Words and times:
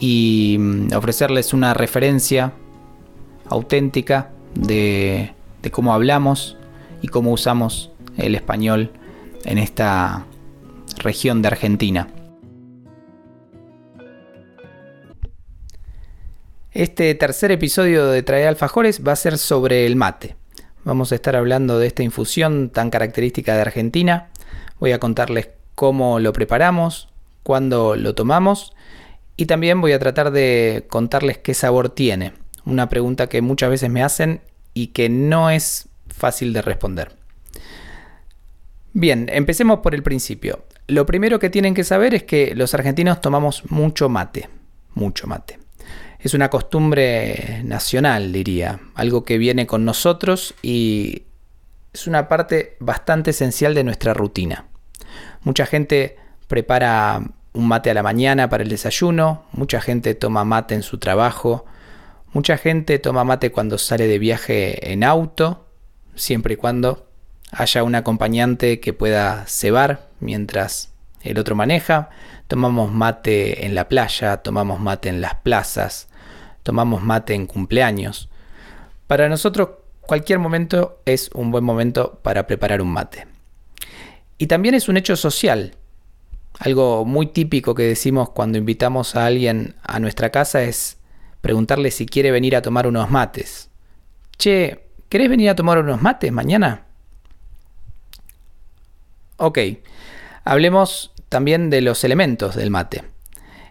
y 0.00 0.56
mm, 0.58 0.94
ofrecerles 0.96 1.52
una 1.52 1.74
referencia 1.74 2.52
auténtica 3.46 4.30
de, 4.54 5.34
cómo 5.70 5.92
hablamos 5.92 6.56
y 7.02 7.08
cómo 7.08 7.32
usamos 7.32 7.92
el 8.16 8.34
español 8.34 8.90
en 9.44 9.58
esta 9.58 10.24
región 10.98 11.42
de 11.42 11.48
Argentina. 11.48 12.08
Este 16.72 17.14
tercer 17.14 17.50
episodio 17.50 18.06
de 18.06 18.22
Trae 18.22 18.46
Alfajores 18.46 19.02
va 19.06 19.12
a 19.12 19.16
ser 19.16 19.38
sobre 19.38 19.86
el 19.86 19.96
mate. 19.96 20.36
Vamos 20.84 21.12
a 21.12 21.16
estar 21.16 21.36
hablando 21.36 21.78
de 21.78 21.88
esta 21.88 22.02
infusión 22.02 22.70
tan 22.70 22.90
característica 22.90 23.54
de 23.54 23.60
Argentina. 23.60 24.30
Voy 24.78 24.92
a 24.92 25.00
contarles 25.00 25.50
cómo 25.74 26.20
lo 26.20 26.32
preparamos, 26.32 27.08
cuándo 27.42 27.96
lo 27.96 28.14
tomamos 28.14 28.72
y 29.40 29.46
también 29.46 29.80
voy 29.80 29.92
a 29.92 29.98
tratar 29.98 30.32
de 30.32 30.84
contarles 30.90 31.38
qué 31.38 31.54
sabor 31.54 31.88
tiene. 31.88 32.34
Una 32.66 32.90
pregunta 32.90 33.26
que 33.26 33.40
muchas 33.40 33.70
veces 33.70 33.88
me 33.88 34.02
hacen 34.02 34.42
y 34.74 34.88
que 34.88 35.08
no 35.08 35.48
es 35.48 35.88
fácil 36.08 36.52
de 36.52 36.60
responder. 36.60 37.12
Bien, 38.92 39.30
empecemos 39.32 39.78
por 39.78 39.94
el 39.94 40.02
principio. 40.02 40.66
Lo 40.88 41.06
primero 41.06 41.38
que 41.38 41.48
tienen 41.48 41.72
que 41.72 41.84
saber 41.84 42.12
es 42.14 42.24
que 42.24 42.54
los 42.54 42.74
argentinos 42.74 43.22
tomamos 43.22 43.62
mucho 43.70 44.10
mate, 44.10 44.50
mucho 44.92 45.26
mate. 45.26 45.58
Es 46.18 46.34
una 46.34 46.50
costumbre 46.50 47.62
nacional, 47.64 48.32
diría, 48.32 48.78
algo 48.94 49.24
que 49.24 49.38
viene 49.38 49.66
con 49.66 49.86
nosotros 49.86 50.52
y 50.60 51.22
es 51.94 52.06
una 52.06 52.28
parte 52.28 52.76
bastante 52.78 53.30
esencial 53.30 53.74
de 53.74 53.84
nuestra 53.84 54.12
rutina. 54.12 54.66
Mucha 55.44 55.64
gente 55.64 56.18
prepara 56.46 57.22
un 57.52 57.68
mate 57.68 57.90
a 57.90 57.94
la 57.94 58.02
mañana 58.02 58.48
para 58.48 58.62
el 58.62 58.68
desayuno, 58.68 59.44
mucha 59.52 59.80
gente 59.80 60.14
toma 60.14 60.44
mate 60.44 60.74
en 60.74 60.82
su 60.82 60.98
trabajo, 60.98 61.64
mucha 62.32 62.56
gente 62.56 62.98
toma 62.98 63.24
mate 63.24 63.50
cuando 63.50 63.78
sale 63.78 64.06
de 64.06 64.18
viaje 64.18 64.92
en 64.92 65.04
auto, 65.04 65.66
siempre 66.14 66.54
y 66.54 66.56
cuando 66.56 67.06
haya 67.52 67.82
un 67.82 67.94
acompañante 67.94 68.80
que 68.80 68.92
pueda 68.92 69.44
cebar 69.46 70.08
mientras 70.20 70.92
el 71.22 71.38
otro 71.38 71.54
maneja. 71.54 72.10
Tomamos 72.46 72.90
mate 72.90 73.66
en 73.66 73.74
la 73.74 73.88
playa, 73.88 74.38
tomamos 74.38 74.80
mate 74.80 75.08
en 75.08 75.20
las 75.20 75.34
plazas, 75.36 76.08
tomamos 76.62 77.02
mate 77.02 77.34
en 77.34 77.46
cumpleaños. 77.46 78.28
Para 79.06 79.28
nosotros 79.28 79.70
cualquier 80.00 80.38
momento 80.38 81.00
es 81.04 81.30
un 81.34 81.50
buen 81.50 81.64
momento 81.64 82.18
para 82.22 82.46
preparar 82.46 82.82
un 82.82 82.92
mate. 82.92 83.26
Y 84.38 84.46
también 84.46 84.74
es 84.74 84.88
un 84.88 84.96
hecho 84.96 85.16
social, 85.16 85.76
algo 86.60 87.06
muy 87.06 87.26
típico 87.26 87.74
que 87.74 87.84
decimos 87.84 88.30
cuando 88.30 88.58
invitamos 88.58 89.16
a 89.16 89.24
alguien 89.24 89.76
a 89.82 89.98
nuestra 89.98 90.28
casa 90.28 90.62
es 90.62 90.98
preguntarle 91.40 91.90
si 91.90 92.04
quiere 92.04 92.30
venir 92.30 92.54
a 92.54 92.60
tomar 92.60 92.86
unos 92.86 93.10
mates. 93.10 93.70
Che, 94.36 94.84
¿querés 95.08 95.30
venir 95.30 95.48
a 95.48 95.56
tomar 95.56 95.78
unos 95.78 96.02
mates 96.02 96.30
mañana? 96.30 96.84
Ok, 99.38 99.58
hablemos 100.44 101.12
también 101.30 101.70
de 101.70 101.80
los 101.80 102.04
elementos 102.04 102.56
del 102.56 102.70
mate. 102.70 103.04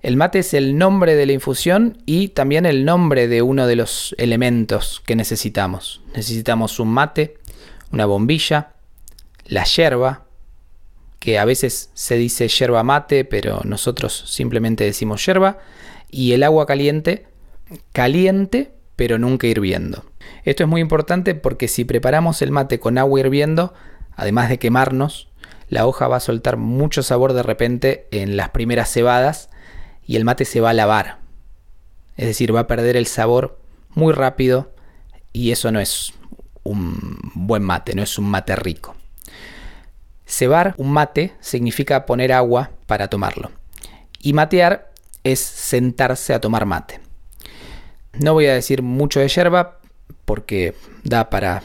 El 0.00 0.16
mate 0.16 0.38
es 0.38 0.54
el 0.54 0.78
nombre 0.78 1.14
de 1.14 1.26
la 1.26 1.32
infusión 1.32 1.98
y 2.06 2.28
también 2.28 2.64
el 2.64 2.86
nombre 2.86 3.28
de 3.28 3.42
uno 3.42 3.66
de 3.66 3.76
los 3.76 4.14
elementos 4.16 5.02
que 5.04 5.14
necesitamos. 5.14 6.00
Necesitamos 6.14 6.80
un 6.80 6.88
mate, 6.88 7.36
una 7.92 8.06
bombilla, 8.06 8.72
la 9.44 9.64
yerba, 9.64 10.27
que 11.18 11.38
a 11.38 11.44
veces 11.44 11.90
se 11.94 12.16
dice 12.16 12.48
yerba 12.48 12.82
mate, 12.82 13.24
pero 13.24 13.60
nosotros 13.64 14.24
simplemente 14.26 14.84
decimos 14.84 15.24
yerba, 15.24 15.58
y 16.10 16.32
el 16.32 16.42
agua 16.42 16.66
caliente, 16.66 17.26
caliente, 17.92 18.72
pero 18.96 19.18
nunca 19.18 19.46
hirviendo. 19.46 20.04
Esto 20.44 20.64
es 20.64 20.68
muy 20.68 20.80
importante 20.80 21.34
porque 21.34 21.68
si 21.68 21.84
preparamos 21.84 22.42
el 22.42 22.50
mate 22.50 22.80
con 22.80 22.98
agua 22.98 23.20
hirviendo, 23.20 23.74
además 24.16 24.48
de 24.48 24.58
quemarnos, 24.58 25.28
la 25.68 25.86
hoja 25.86 26.08
va 26.08 26.16
a 26.16 26.20
soltar 26.20 26.56
mucho 26.56 27.02
sabor 27.02 27.32
de 27.32 27.42
repente 27.42 28.08
en 28.10 28.36
las 28.36 28.50
primeras 28.50 28.90
cebadas 28.90 29.50
y 30.04 30.16
el 30.16 30.24
mate 30.24 30.44
se 30.44 30.60
va 30.60 30.70
a 30.70 30.74
lavar. 30.74 31.18
Es 32.16 32.26
decir, 32.26 32.54
va 32.54 32.60
a 32.60 32.66
perder 32.66 32.96
el 32.96 33.06
sabor 33.06 33.60
muy 33.90 34.12
rápido 34.12 34.74
y 35.32 35.52
eso 35.52 35.70
no 35.70 35.78
es 35.78 36.14
un 36.64 37.18
buen 37.34 37.62
mate, 37.62 37.94
no 37.94 38.02
es 38.02 38.18
un 38.18 38.28
mate 38.28 38.56
rico. 38.56 38.96
Cebar 40.28 40.74
un 40.76 40.92
mate 40.92 41.32
significa 41.40 42.04
poner 42.04 42.32
agua 42.32 42.70
para 42.86 43.08
tomarlo. 43.08 43.50
Y 44.20 44.34
matear 44.34 44.92
es 45.24 45.40
sentarse 45.40 46.34
a 46.34 46.40
tomar 46.40 46.66
mate. 46.66 47.00
No 48.12 48.34
voy 48.34 48.46
a 48.46 48.54
decir 48.54 48.82
mucho 48.82 49.20
de 49.20 49.28
yerba 49.28 49.78
porque 50.26 50.74
da 51.02 51.30
para 51.30 51.62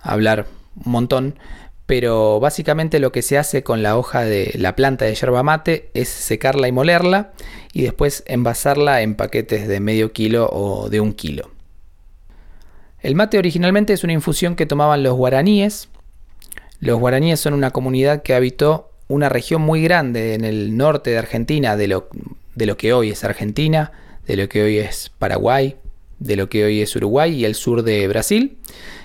hablar 0.00 0.46
un 0.82 0.92
montón, 0.92 1.38
pero 1.84 2.40
básicamente 2.40 3.00
lo 3.00 3.12
que 3.12 3.20
se 3.20 3.36
hace 3.36 3.62
con 3.62 3.82
la 3.82 3.98
hoja 3.98 4.22
de 4.22 4.52
la 4.56 4.74
planta 4.74 5.04
de 5.04 5.14
yerba 5.14 5.42
mate 5.42 5.90
es 5.92 6.08
secarla 6.08 6.68
y 6.68 6.72
molerla 6.72 7.32
y 7.74 7.82
después 7.82 8.24
envasarla 8.26 9.02
en 9.02 9.14
paquetes 9.14 9.68
de 9.68 9.78
medio 9.80 10.12
kilo 10.12 10.48
o 10.50 10.88
de 10.88 11.00
un 11.00 11.12
kilo. 11.12 11.50
El 13.00 13.14
mate 13.14 13.36
originalmente 13.36 13.92
es 13.92 14.04
una 14.04 14.14
infusión 14.14 14.56
que 14.56 14.64
tomaban 14.64 15.02
los 15.02 15.14
guaraníes 15.14 15.90
los 16.80 16.98
guaraníes 16.98 17.40
son 17.40 17.54
una 17.54 17.70
comunidad 17.70 18.22
que 18.22 18.34
habitó 18.34 18.90
una 19.08 19.28
región 19.28 19.62
muy 19.62 19.82
grande 19.82 20.34
en 20.34 20.44
el 20.44 20.76
norte 20.76 21.10
de 21.10 21.18
Argentina, 21.18 21.76
de 21.76 21.88
lo, 21.88 22.08
de 22.54 22.66
lo 22.66 22.76
que 22.76 22.92
hoy 22.92 23.10
es 23.10 23.24
Argentina, 23.24 23.92
de 24.26 24.36
lo 24.36 24.48
que 24.48 24.62
hoy 24.62 24.78
es 24.78 25.10
Paraguay, 25.18 25.76
de 26.18 26.36
lo 26.36 26.48
que 26.48 26.64
hoy 26.64 26.82
es 26.82 26.94
Uruguay 26.96 27.34
y 27.34 27.44
el 27.44 27.54
sur 27.54 27.82
de 27.82 28.06
Brasil. 28.08 28.58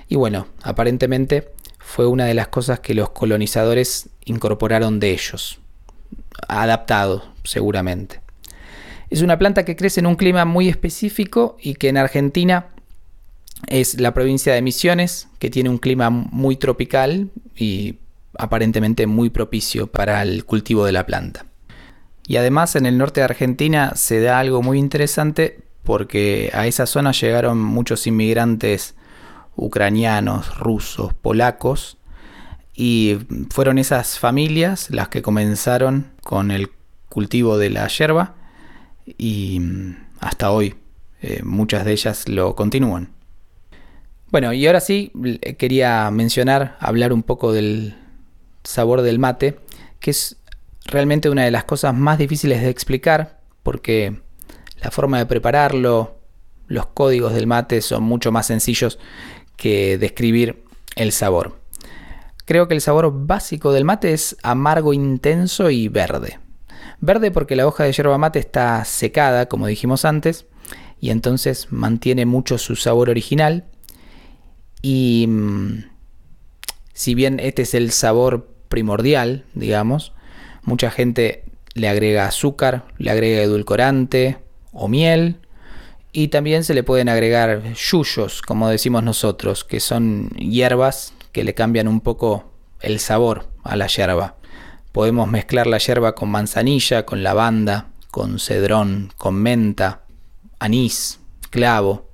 Y 0.09 0.15
bueno, 0.15 0.47
aparentemente 0.63 1.49
fue 1.77 2.07
una 2.07 2.25
de 2.25 2.33
las 2.33 2.47
cosas 2.47 2.79
que 2.79 2.93
los 2.93 3.11
colonizadores 3.11 4.09
incorporaron 4.25 4.99
de 4.99 5.11
ellos, 5.11 5.59
adaptado 6.47 7.23
seguramente. 7.43 8.21
Es 9.09 9.21
una 9.21 9.37
planta 9.37 9.65
que 9.65 9.75
crece 9.75 9.99
en 9.99 10.05
un 10.05 10.15
clima 10.15 10.45
muy 10.45 10.69
específico 10.69 11.57
y 11.61 11.75
que 11.75 11.89
en 11.89 11.97
Argentina 11.97 12.67
es 13.67 13.99
la 13.99 14.13
provincia 14.13 14.53
de 14.53 14.61
Misiones, 14.61 15.27
que 15.39 15.49
tiene 15.49 15.69
un 15.69 15.77
clima 15.77 16.09
muy 16.09 16.55
tropical 16.55 17.29
y 17.55 17.99
aparentemente 18.37 19.07
muy 19.07 19.29
propicio 19.29 19.87
para 19.87 20.21
el 20.21 20.45
cultivo 20.45 20.85
de 20.85 20.91
la 20.91 21.05
planta. 21.05 21.45
Y 22.27 22.37
además 22.37 22.75
en 22.75 22.85
el 22.85 22.97
norte 22.97 23.19
de 23.21 23.25
Argentina 23.25 23.93
se 23.95 24.21
da 24.21 24.39
algo 24.39 24.61
muy 24.61 24.77
interesante 24.77 25.59
porque 25.83 26.51
a 26.53 26.67
esa 26.67 26.85
zona 26.85 27.11
llegaron 27.11 27.59
muchos 27.61 28.07
inmigrantes 28.07 28.95
ucranianos, 29.55 30.57
rusos, 30.57 31.13
polacos 31.13 31.97
y 32.73 33.17
fueron 33.49 33.77
esas 33.77 34.17
familias 34.17 34.89
las 34.91 35.09
que 35.09 35.21
comenzaron 35.21 36.11
con 36.23 36.51
el 36.51 36.71
cultivo 37.09 37.57
de 37.57 37.69
la 37.69 37.87
yerba 37.87 38.35
y 39.17 39.61
hasta 40.19 40.51
hoy 40.51 40.75
eh, 41.21 41.41
muchas 41.43 41.85
de 41.85 41.91
ellas 41.91 42.29
lo 42.29 42.55
continúan. 42.55 43.09
Bueno, 44.31 44.53
y 44.53 44.65
ahora 44.65 44.79
sí 44.79 45.11
quería 45.57 46.09
mencionar, 46.09 46.77
hablar 46.79 47.11
un 47.11 47.21
poco 47.21 47.51
del 47.51 47.95
sabor 48.63 49.01
del 49.01 49.19
mate, 49.19 49.59
que 49.99 50.11
es 50.11 50.37
realmente 50.85 51.29
una 51.29 51.43
de 51.43 51.51
las 51.51 51.65
cosas 51.65 51.93
más 51.93 52.17
difíciles 52.17 52.61
de 52.61 52.69
explicar, 52.69 53.41
porque 53.61 54.21
la 54.81 54.89
forma 54.89 55.17
de 55.17 55.25
prepararlo, 55.25 56.15
los 56.67 56.85
códigos 56.85 57.33
del 57.33 57.45
mate 57.45 57.81
son 57.81 58.03
mucho 58.03 58.31
más 58.31 58.47
sencillos 58.47 58.99
que 59.57 59.97
describir 59.97 60.63
el 60.95 61.11
sabor. 61.11 61.59
Creo 62.45 62.69
que 62.69 62.73
el 62.73 62.81
sabor 62.81 63.11
básico 63.13 63.73
del 63.73 63.83
mate 63.83 64.13
es 64.13 64.37
amargo 64.43 64.93
intenso 64.93 65.69
y 65.69 65.89
verde. 65.89 66.39
Verde 67.01 67.31
porque 67.31 67.57
la 67.57 67.67
hoja 67.67 67.83
de 67.83 67.91
yerba 67.91 68.17
mate 68.17 68.39
está 68.39 68.85
secada, 68.85 69.47
como 69.47 69.67
dijimos 69.67 70.05
antes, 70.05 70.45
y 71.01 71.09
entonces 71.09 71.67
mantiene 71.69 72.25
mucho 72.25 72.57
su 72.57 72.77
sabor 72.77 73.09
original 73.09 73.65
y 74.81 75.25
mm, 75.27 75.83
si 76.93 77.15
bien 77.15 77.39
este 77.39 77.63
es 77.63 77.73
el 77.73 77.91
sabor 77.91 78.47
primordial, 78.69 79.45
digamos, 79.53 80.13
mucha 80.63 80.91
gente 80.91 81.43
le 81.73 81.89
agrega 81.89 82.25
azúcar, 82.25 82.85
le 82.97 83.11
agrega 83.11 83.41
edulcorante 83.41 84.37
o 84.71 84.87
miel. 84.87 85.37
Y 86.13 86.27
también 86.27 86.63
se 86.65 86.73
le 86.73 86.83
pueden 86.83 87.07
agregar 87.07 87.73
yuyos, 87.73 88.41
como 88.41 88.69
decimos 88.69 89.03
nosotros, 89.03 89.63
que 89.63 89.79
son 89.79 90.29
hierbas 90.31 91.13
que 91.31 91.45
le 91.45 91.53
cambian 91.53 91.87
un 91.87 92.01
poco 92.01 92.51
el 92.81 92.99
sabor 92.99 93.47
a 93.63 93.75
la 93.77 93.87
yerba. 93.87 94.35
Podemos 94.91 95.29
mezclar 95.29 95.67
la 95.67 95.77
yerba 95.77 96.13
con 96.13 96.29
manzanilla, 96.29 97.05
con 97.05 97.23
lavanda, 97.23 97.91
con 98.09 98.39
cedrón, 98.39 99.13
con 99.17 99.35
menta, 99.35 100.01
anís, 100.59 101.21
clavo. 101.49 102.10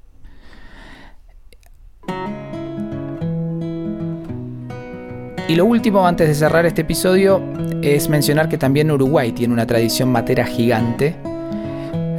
Y 5.48 5.56
lo 5.56 5.66
último, 5.66 6.06
antes 6.06 6.28
de 6.28 6.36
cerrar 6.36 6.66
este 6.66 6.82
episodio, 6.82 7.42
es 7.82 8.10
mencionar 8.10 8.50
que 8.50 8.58
también 8.58 8.92
Uruguay 8.92 9.32
tiene 9.32 9.54
una 9.54 9.66
tradición 9.66 10.12
matera 10.12 10.46
gigante. 10.46 11.16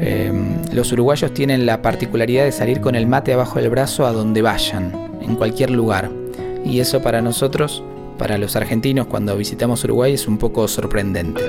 Em, 0.00 0.56
los 0.72 0.92
uruguayos 0.92 1.34
tienen 1.34 1.66
la 1.66 1.82
particularidad 1.82 2.44
de 2.44 2.52
salir 2.52 2.80
con 2.80 2.94
el 2.94 3.06
mate 3.06 3.34
abajo 3.34 3.58
del 3.58 3.68
brazo 3.68 4.06
a 4.06 4.12
donde 4.12 4.40
vayan, 4.40 4.92
en 5.20 5.36
cualquier 5.36 5.70
lugar. 5.70 6.10
Y 6.64 6.80
eso 6.80 7.02
para 7.02 7.20
nosotros, 7.20 7.84
para 8.16 8.38
los 8.38 8.56
argentinos 8.56 9.06
cuando 9.08 9.36
visitamos 9.36 9.84
Uruguay, 9.84 10.14
es 10.14 10.26
un 10.26 10.38
poco 10.38 10.66
sorprendente. 10.66 11.42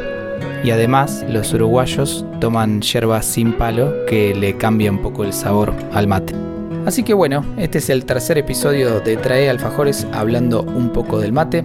Y 0.65 0.71
además 0.71 1.23
los 1.29 1.53
uruguayos 1.53 2.25
toman 2.41 2.81
yerba 2.81 3.21
sin 3.21 3.53
palo 3.53 4.05
que 4.05 4.35
le 4.35 4.57
cambia 4.57 4.91
un 4.91 5.01
poco 5.01 5.23
el 5.23 5.31
sabor 5.31 5.73
al 5.93 6.07
mate. 6.07 6.48
Así 6.85 7.03
que 7.03 7.13
bueno, 7.13 7.45
este 7.57 7.77
es 7.77 7.89
el 7.89 8.05
tercer 8.05 8.37
episodio 8.37 8.99
de 8.99 9.17
Trae 9.17 9.49
Alfajores 9.49 10.07
hablando 10.11 10.63
un 10.63 10.91
poco 10.91 11.19
del 11.19 11.33
mate. 11.33 11.63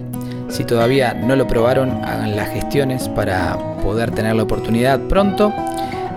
Si 0.49 0.63
todavía 0.63 1.13
no 1.13 1.35
lo 1.35 1.47
probaron, 1.47 1.89
hagan 2.03 2.35
las 2.35 2.49
gestiones 2.49 3.09
para 3.09 3.57
poder 3.81 4.11
tener 4.11 4.35
la 4.35 4.43
oportunidad 4.43 4.99
pronto. 5.01 5.51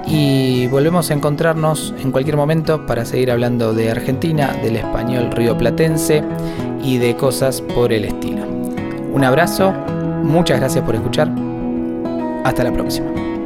Y 0.06 0.66
volvemos 0.68 1.10
a 1.10 1.14
encontrarnos 1.14 1.94
en 2.02 2.12
cualquier 2.12 2.36
momento 2.36 2.86
para 2.86 3.04
seguir 3.04 3.30
hablando 3.30 3.74
de 3.74 3.90
Argentina, 3.90 4.54
del 4.62 4.76
español 4.76 5.30
rioplatense 5.32 6.22
y 6.82 6.98
de 6.98 7.14
cosas 7.16 7.60
por 7.60 7.92
el 7.92 8.04
estilo. 8.04 8.46
Un 9.12 9.24
abrazo, 9.24 9.72
muchas 10.22 10.60
gracias 10.60 10.84
por 10.84 10.94
escuchar. 10.94 11.30
Hasta 12.44 12.64
la 12.64 12.72
próxima. 12.72 13.38